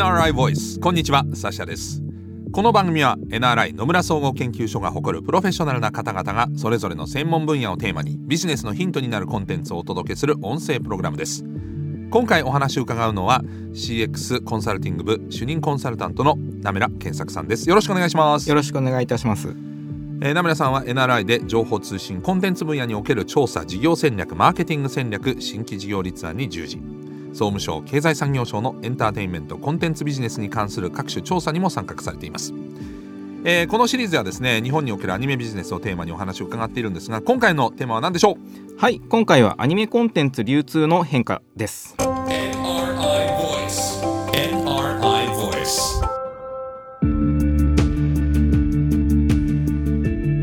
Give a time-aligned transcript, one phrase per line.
[0.00, 0.80] NRI ボイス。
[0.80, 2.02] こんにちはサシャです。
[2.52, 11.44] この番組は NRI 野村総合研究所が誇るプロフェッショナルな方々がそれぞれの専門分野をテーマにビジネスのヒントになるコンテンツをお届けする音声プログラムです。
[12.10, 13.42] 今回お話を伺うのは
[13.74, 17.68] CX コンサルティング部主任コンサルタントの名村健作さんです。
[17.68, 18.48] よろしくお願いします。
[18.48, 19.48] よろしくお願いいたします。
[20.22, 26.80] えー、名村さんは NRI で情報通信コンテンツ分野における調査事業戦略マーケティング戦略新規事業立案に従事
[27.30, 32.52] 総務省経済産業省のエンターテインメントコンテンツビジネスに関する各種調査にも参画されています、
[33.44, 38.78] えー、このシリーズはですね日本におけるアニメビジネスをテーマにお話を伺っているんですが今回のテーマは何でしょう？
[38.78, 41.96] はい今回はアニメコンテンツ流通の変化です。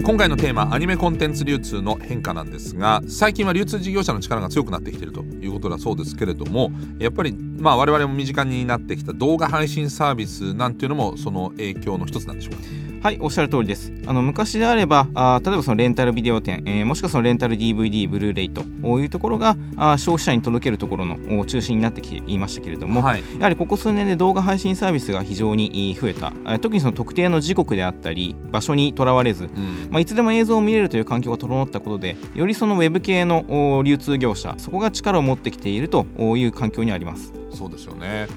[0.07, 12.86] 今回のテーマアニメコンテンツ流通の変化なんですが最近は流通事業者の力が強くなってきているということだそうですけれどもやっぱりまあ我々も身近になってきた動画配信サービスなんていうのもその影響の一つなんでしょうか？
[13.00, 13.94] はいおっしゃる通りです。
[14.08, 18.62] あの昔であればあ例えばそのレンタルビデオ店、えー、もしくはそのレンタル DVD ブルーレイと
[19.00, 26.34] いうところがあ消費者に届けるところの中心になってきていましたけれども、はい、やはりここ数年で動画配信サービスが非常に増えた。
[26.59, 37.32] 特にその特定の時刻であったり場所にとらわれず、うん、まあ、いつでも映像を見れるという環境が整ったことでよりそのウェブ系の流通業者そこが力を持ってきているという環境にあります。
[37.52, 38.28] そうですよね。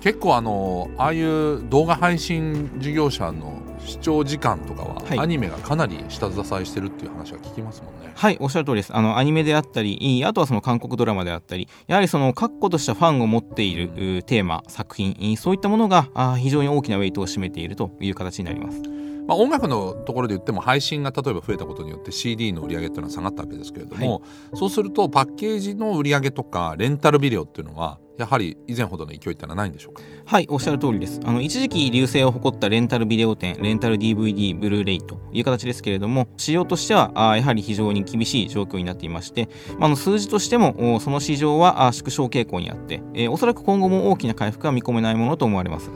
[0.00, 8.12] 結構あのああいう動画配信事業者の視聴時間とかは、はい、アニメがかなり下支えしてるっていう話は聞きますもんね。
[8.14, 8.94] はいおっしゃる通りです。
[8.94, 18.99] あのアニメであったりあとはその韓国ドラマであったりやはりその確固としたファンを持っている、うん、テーマ作品そういったものがあ非常に大きなウェイトを占めているという形になります
[19.30, 30.02] まあ、音楽のところで言っても配信が例えば増えたことによって CD の売り上げっていうのは下がったわけですけれども、はい、そうするとパッケージの売り上げとかレンタルビデオっていうのはやはり以前ほどの勢いってのはないんでしょうか？
[30.26, 31.20] はいおっしゃる通りです。
[31.24, 45.88] あの一時期流星を誇ったレンタルビデオ店レンタル DVD ブルーレイという形ですけれども市場としてはあやはり非常に厳しい状況になっていまして、まあ、の数字としてもその市場は縮小傾向にあって、えー、おそらく今後も大きな回復は見込めないものと思われます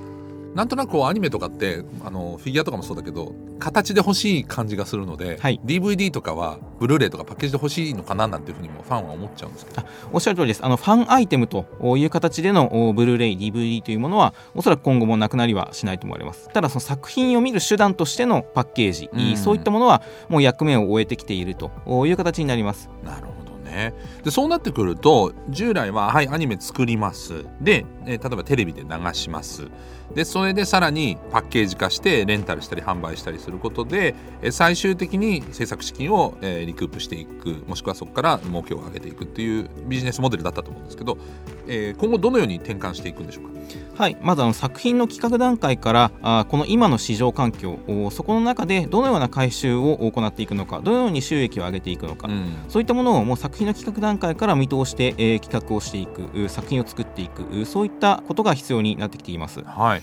[0.55, 9.83] なんとなくこうアニメとかってあのフィギュアとかもそうだけど形で欲しい感じがするので、はい、DVD とかはブルーレイとかパッケージで欲しいのかななんていうふうにもファンは思っちゃうんですけど。
[10.13, 10.65] おっしゃる通りです。
[10.65, 11.67] あのファンアイテムと
[11.97, 16.49] いう形でのブルーレイ DVD というものはおそらく今後もなくなりはしないと思われます。
[16.51, 21.71] ただその作品を見る手段としてのパッケージ、うん、そういったものはもう役目を終えてきていると
[22.07, 22.91] いう形になります。
[23.05, 23.34] なるほど
[23.75, 23.95] ね。
[24.23, 27.45] でそうなってくると従来ははいアニメ作ります。
[27.61, 29.69] で、えー、例えばテレビで流します。
[30.15, 37.65] でそれでさらにパッケージ化してレンタルしたり販売したりすることで、えー、最終的に制作資金を、えー、リクープしていく。
[37.67, 41.19] もしくはそこから儲けを上げていくっていうビジネスモデルだったと思うんですけど、
[41.67, 43.51] えー、今後どのように転換していくんでしょうか？
[43.97, 44.17] はい。
[44.21, 47.79] まずあの作品の企画段階からあこの今の市場環境
[48.11, 59.63] そこの中でどのような回収を行っていくのかどのように収益を上げていくのか、うん、そういったものをもう作品の企画段階から見通して、えー、企画をしていく作品を作っていくそういったことが必要になってきています。
[59.63, 60.03] はい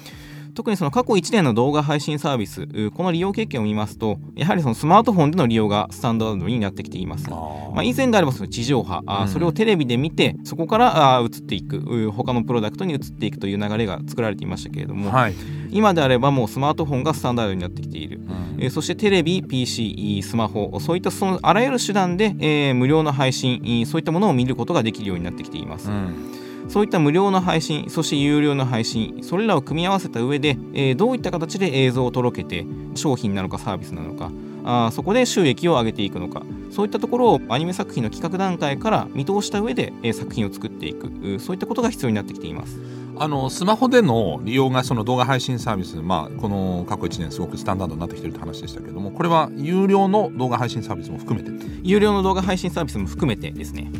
[0.54, 7.30] 特にその過去1年の動画配信サービスこの利用経験を見ますとやはりそのスマートフォンでの利用がスタンダードになってきています。
[7.30, 15.36] まあ、以前であればその地上波、うん、それをテレビで見てそこからあ移っていく他のプロダクトに移っていくという流れが作られていましたけれども、はい、
[15.72, 25.90] 今であればもうスマートフォンがスタンダードになってきている、うん、えー、そしてテレビ PC スマホそういったそのあらゆる手段で、えー、無料の配信そういったものを見ることができるようになってきています。
[25.90, 34.32] うんそういった無料の配信そして有料の配信それらを組み合わせた上で、えー、どういった形で映像を届けて商品なのかサービスなのか
[34.64, 42.80] あそこで収益を上げていくのかそういったところをアニメ作品の企画段階から見通した上で、えー、作品を作っていくそういったことが必要になってきています。
[43.18, 51.52] あのスマホでの利用がその動画配信サービス、まあ、この過去1年すごくスタンダードになってきてるって話でしたけどもこれは有料の動画配信サービスも含めて？
[51.84, 53.92] 有料の動画配信サービスも含めてですね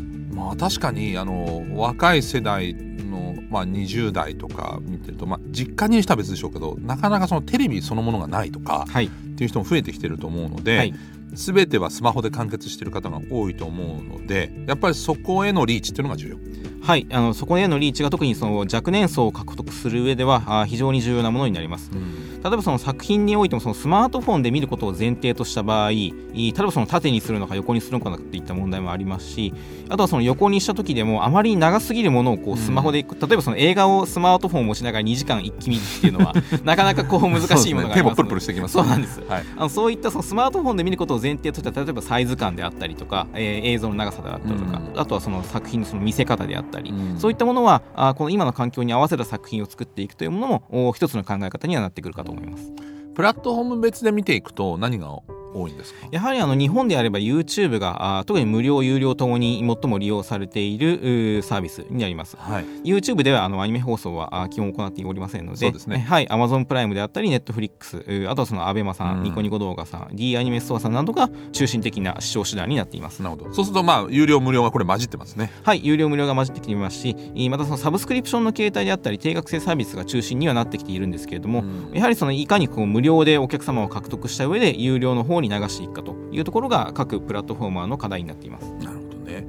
[0.42, 10.94] まあ確かにあの若い世代の、まあ、20代とか見てると、まあ、実家にしたら別でしょうけどなかなかそのテレビそのものがないとか、はい、っていう人も増えてきてると思うので、はい、
[11.32, 16.36] 全てはスマホで完結してる方が多いと思うのでやっぱりそこへのリーチっていうのが重要。
[16.82, 21.92] はいあのそこへのリーチが特にその若年層を獲得する上ではあ非常に重要なものになります。
[21.92, 29.54] うん例えばその作品においてもそのスマートフォンで見ることを前提とした場合例えばその縦にするのか横にするのかっていった問題もありますし
[29.88, 36.34] あとはその横にした時でもあまり長すぎるものをこうスマホで、うん、例えばその映画をスマートフォンを持ちながら2時間一気見るっていうのは
[36.64, 52.72] なかなかこう難しいものがあります、ね、手もプルプルしてきますそうなんです、はい、あのそういったそのスマートフォンで見ることを前提とした例えばサイズ感であったりとか、えー、映像の長さであったりとか、うん、あとはその作品のその見せ方であったり、うん、そういったものはあこの今の環境に合わせた作品を作っていくというものも一つの考え方にはなってくるかと思います。
[53.14, 55.18] プラットフォーム別で見ていくと何が
[55.54, 56.08] 多いんですか？
[56.10, 65.98] やはりあの日本であれば YouTube があ特に無料有料ともに最も利用されているサービスになります、はい、YouTube ではあのアニメ放送は基本行っておりませんのでそうですね。
[65.98, 66.26] はい。
[66.26, 73.22] Amazon プライムであったり Netflix あとはその ABEMA さん、うん、ニコニコ動画さん D アニメストアさんなどが中心的な視聴手段になっています。
[73.22, 73.54] なるほど。
[73.54, 75.50] そうするとまあ有料無料がこれ混じってますね。
[75.62, 75.80] はい。
[75.84, 77.14] 有料無料が混じってきていますし
[77.50, 88.72] またそのサブスクリプションの形態であったり定額制サービスが中心にはなってきているんですけれども、うん、やはりそのいかにこう無料でお客様を獲得した上で有料の方に流していくかというところが各プラットフォーマーの課題になっています。
[88.74, 89.46] なるほどね。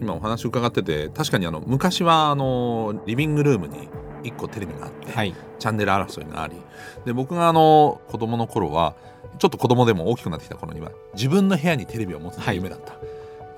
[0.00, 3.88] 今お話伺ってて確かにあの昔はあのリビングルームに
[4.24, 6.56] 1個テレビがあって、はい、チャンネル争いがあり。
[7.04, 8.94] で僕があの子供の頃は
[9.38, 12.98] ちょっと子供でも大きくなってきた頃には自分の部屋にテレビを持つのが夢だった、は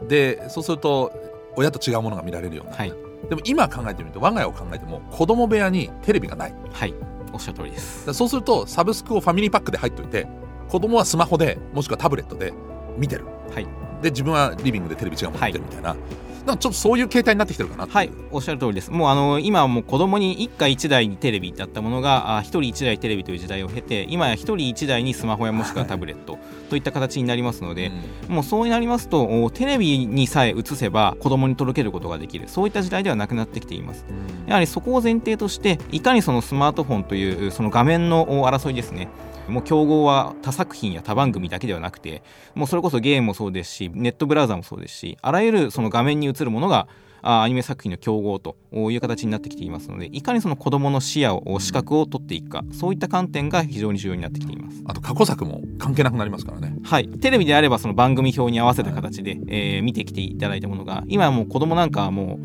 [0.04, 1.12] い、でそうすると
[1.56, 6.54] 親と違うものが見られるようになった、はい、でも今考えてみると我が家を考えても子供部屋にテレビがない。
[6.72, 6.94] はい。
[7.32, 8.14] おっしゃる通りです。
[8.14, 10.26] そうするとサブスクをファミリーパックで入っておいて
[10.68, 12.52] 子供はスマホでもしくはタブレットで
[12.96, 13.66] 見てる、はい、
[14.02, 15.98] で自分はリビングでテレビ違うもの見てるみたいな、はい。
[16.44, 18.10] なんかちょっとそういう形態になってきてるかなはい。
[18.30, 18.90] おっしゃる通りです。
[18.90, 26.38] もうあの今はもう子供に一家一台にテレビだったものが一人一台テレビという時代を経て今や一人一台にスマホやもしくはタブレット
[26.68, 27.92] といった形になりますので、
[28.28, 32.46] うん、もうそうなりますとテレビにさえ映せば子供に届けることができる。
[32.46, 34.12] そういった時代ではなくなってきています、う
[34.46, 39.08] ん、やはりそこを前提としていかにそのスマートフォンというその画面の争いですね
[39.48, 42.22] もう競合は他作品や他番組だけではなくて
[42.54, 46.88] もうそれこそゲームもそうですしネットブラウザもそうですしあらゆるその画面に映るものが
[47.24, 54.82] アニメ作品の競合という形になってきていますのでいかにその子どもの視野を視覚を取っていくかそういった観点が非常に重要になってきています。
[54.86, 56.76] あと過去作も関係なくなりますからね。
[56.84, 57.08] はい。
[57.08, 62.38] テレビであればその番組表に合わせた形で、はい、えー、見てきていただいたものが今はもう子どもなんかはも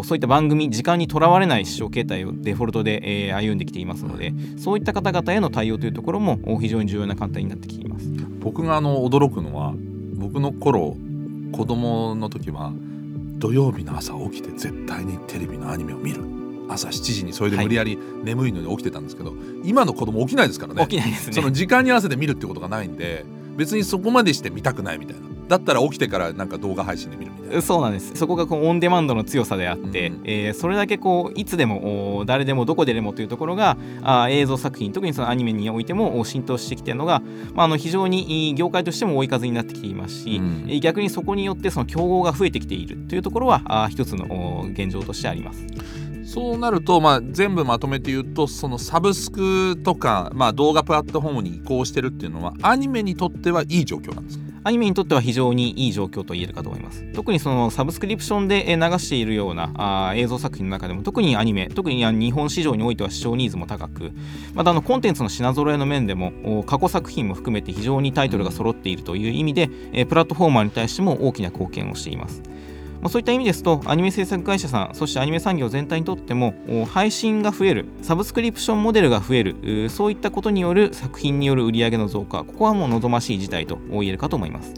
[0.00, 8.08] うそういった番組時間にとらわれない視聴形態をデフォルトで、えー、歩んできていますのでそういった方々への対応というところも非常に重要な観点になってきています。
[8.40, 9.74] 僕があの驚くのは
[10.14, 10.96] 僕の頃
[11.52, 12.72] 子供の時は
[13.40, 16.22] 土曜日の朝起きて絶対にテレビのアニメを見る。
[16.68, 20.82] 朝7時にそれで無理やり眠いのに起きてたんですけど、はい、今の子供起きないですからね。
[20.82, 21.32] 起きないですね。
[21.32, 23.24] その時間に合わせて見るってことがないんで
[23.56, 27.60] 別にそこまでして見たくないみたいなだったら起きてからなんか動画配信で見るみたいな。
[27.60, 28.14] そうなんです。
[28.14, 37.20] そこがこうオンデマンドの強さであって、うん、えー、それだけこういつでも誰でもどこででもというところがあ映像作品特にそのアニメにおいても浸透してきているのが、
[37.52, 45.66] まあ、あの非常に業界としても追い風になってきていますし、うん、逆にそこによってその競合が増えてきているというところはあ一つの現状としてあります。
[46.24, 54.49] そうなると、まあ、全部まとめて言うとそのサブスクとか、まあ、動画プラットフォームに移行してるっていうのはアニメにとってはいい状況なんですか？
[54.62, 57.02] アニメにとっては非常にいい状況と言えるかと思います。
[57.14, 59.72] 特にそのサブスクリプションで流しているような
[60.10, 64.12] あ映像作品の中でも特にアニメ、特に日本市場においては視聴ニーズも高く、
[64.54, 69.68] またあのコンテンツの品揃えの面でも過去作品も含めて非常にタイトルが揃っているという意味で、
[70.06, 72.42] プラットフォーマーに対しても大きな貢献をしています。
[73.00, 76.54] まあ、そういった意味ですとアニメ制作会社さんそしてアニメ産業全体にとっても
[76.86, 84.74] 配信が増えるサブスクリプションモデルが増えるそういったことによる作品による売り上げの増加ここはもう望ましい事態と言えるかと思います。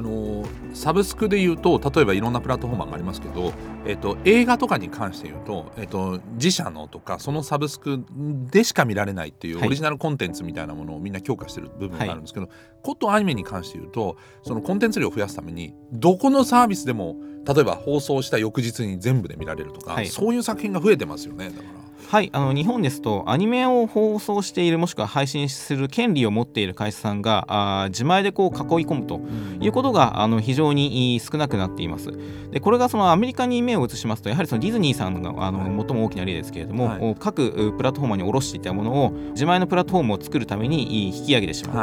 [0.00, 3.52] あのサブスクで言うと例えばいろんなプラットフォーマーがありますけど、
[3.84, 8.02] えっと、映画とかに関して言うと、えっと、自社のとかそのサブスク
[8.50, 17.16] でしか見られないっていうオリジナルコンテンツみたいなものをみんな強化してる部分があるんですけど、はい、ことアニメに関して言うとそのコンテンツ量を増やすためにどこのサービスでも
[17.46, 21.89] 例えば放送した翌日に全部で見られるとか、はい、そういう作品が増えてますよねだから。
[22.10, 29.20] はいあの日本ですとアニメを放送しているもしくは配信する権利を持っている会社さんがあ自前でこう囲い込むと
[29.64, 32.10] いうことがあの非常に少なくなっています。
[32.50, 41.74] でこれがそのアメリカに目を移しますとやはりそのディズニーさんがあの最も大きな例ですけれども、はい、各プラットフォーマーに卸していたものを自前のプラットフォームを作るために引き上げてしまう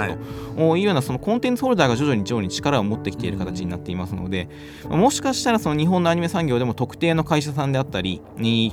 [0.57, 4.49] と、はい、いうようなそのコンテンツホルダーが徐々に徐々に力を持ってきている形になっていますので
[4.89, 8.21] もしかしたらその日本のアニメ産業でも特定の会社さんであったり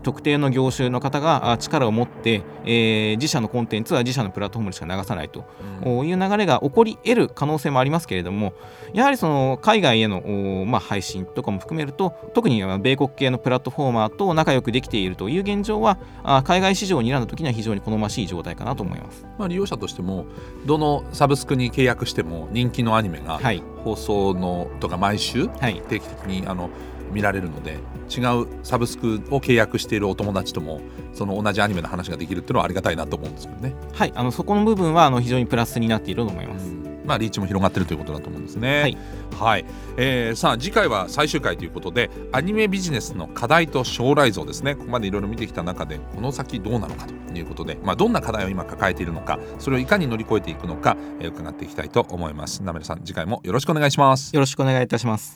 [0.03, 5.45] 特定の業種の方がな力を持って、えー、自社のコンテンツは自社のプラットフォームでしか流さないと。
[5.85, 8.55] いう流れが起こり得る可能性もありますけれども
[8.95, 15.99] やはりその海外への、まあ、配信とかも含めると特に米国系のプラットフォーマーと仲良くできているという現状は
[16.45, 20.27] 海外市場を睨んだ時には非常に好ましい状態かなと思います、まあ、利用者としても
[20.65, 23.41] どのサブスクに契約しても人気のアニメが
[23.85, 26.71] 放送のとか毎週定期的にあの
[27.15, 27.79] 見られるので
[28.11, 30.81] 違うサブスクを契約しているお友達とも
[31.13, 33.75] その同じアニメの話ができるっていうのはありがたいなと思うんですけどね。
[33.93, 36.67] はいあのそこの部分はあの非常にプラスになっていると思います。
[36.67, 38.81] うんまあ、リーチも広がってるということだと思うんですね。
[38.81, 38.99] はい、
[39.39, 39.65] はい、
[39.97, 52.63] えー、さあ次回は最終回ということでアニメビジネスの課題と将来像ですねここまでいろいろ見てきた中でこの先どうなのかということで、まあ、どんな課題を今抱えているのかそれをいかに乗り越えていくのか、えー、伺っていきたいと思います。
[52.63, 54.35] なめるさん次回もよろしくお願いします。
[54.35, 55.35] よろしくお願いいたします。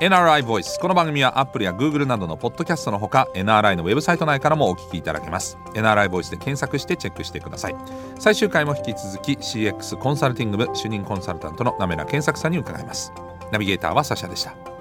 [0.00, 0.80] NRI Voice.
[0.80, 5.58] この番組は Apple や Google などのポッドキャストのほか NRI のウェブサイト内からもお聞きいただけます。
[5.74, 7.76] NRI Voice で検索してチェックしてください。
[8.18, 13.12] 最終回も引き続き CX コンサルティング部主任コンサルタントのなめら検索さんに伺います。
[13.50, 14.75] ナビゲーターはサシャでした。